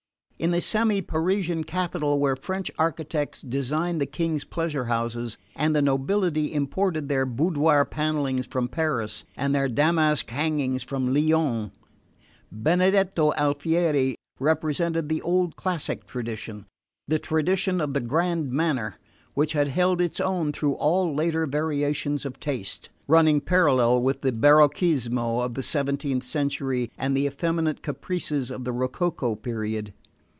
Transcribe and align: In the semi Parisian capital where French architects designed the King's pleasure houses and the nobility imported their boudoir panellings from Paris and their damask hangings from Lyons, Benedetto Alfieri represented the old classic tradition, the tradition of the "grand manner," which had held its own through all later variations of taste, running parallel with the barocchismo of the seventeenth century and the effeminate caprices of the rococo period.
In 0.41 0.49
the 0.49 0.59
semi 0.61 1.01
Parisian 1.03 1.63
capital 1.65 2.17
where 2.17 2.35
French 2.35 2.71
architects 2.79 3.43
designed 3.43 4.01
the 4.01 4.07
King's 4.07 4.43
pleasure 4.43 4.85
houses 4.85 5.37
and 5.55 5.75
the 5.75 5.83
nobility 5.83 6.51
imported 6.51 7.07
their 7.07 7.27
boudoir 7.27 7.85
panellings 7.85 8.47
from 8.47 8.67
Paris 8.67 9.23
and 9.37 9.53
their 9.53 9.67
damask 9.69 10.27
hangings 10.31 10.81
from 10.81 11.13
Lyons, 11.13 11.69
Benedetto 12.51 13.33
Alfieri 13.33 14.15
represented 14.39 15.09
the 15.09 15.21
old 15.21 15.55
classic 15.57 16.07
tradition, 16.07 16.65
the 17.07 17.19
tradition 17.19 17.79
of 17.79 17.93
the 17.93 18.01
"grand 18.01 18.51
manner," 18.51 18.95
which 19.35 19.53
had 19.53 19.67
held 19.67 20.01
its 20.01 20.19
own 20.19 20.51
through 20.51 20.73
all 20.73 21.13
later 21.13 21.45
variations 21.45 22.25
of 22.25 22.39
taste, 22.39 22.89
running 23.07 23.41
parallel 23.41 24.01
with 24.01 24.21
the 24.21 24.31
barocchismo 24.31 25.45
of 25.45 25.53
the 25.53 25.61
seventeenth 25.61 26.23
century 26.23 26.91
and 26.97 27.15
the 27.15 27.27
effeminate 27.27 27.83
caprices 27.83 28.49
of 28.49 28.63
the 28.63 28.71
rococo 28.71 29.35
period. 29.35 29.93